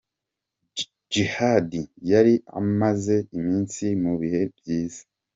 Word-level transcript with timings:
Djihad 1.09 1.69
yari 2.11 2.33
amaze 2.59 3.15
iminsi 3.37 3.83
mu 4.03 4.13
bihe 4.21 4.41
byiza. 4.55 5.01